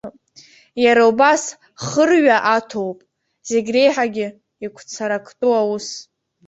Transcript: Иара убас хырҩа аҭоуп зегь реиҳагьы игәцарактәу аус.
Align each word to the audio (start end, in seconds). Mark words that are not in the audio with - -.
Иара 0.83 1.03
убас 1.11 1.43
хырҩа 1.85 2.37
аҭоуп 2.55 2.97
зегь 3.49 3.69
реиҳагьы 3.75 4.27
игәцарактәу 4.63 5.53
аус. 5.61 5.87